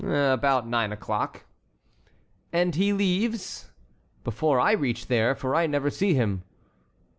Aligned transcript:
"About 0.03 0.65
nine 0.67 0.91
o'clock." 0.91 1.43
"And 2.51 2.73
he 2.73 2.91
leaves?" 2.91 3.69
"Before 4.23 4.59
I 4.59 4.71
reach 4.71 5.05
there, 5.05 5.35
for 5.35 5.53
I 5.53 5.67
never 5.67 5.91
see 5.91 6.15
him." 6.15 6.41